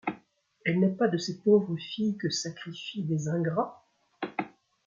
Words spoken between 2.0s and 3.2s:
que sacrifient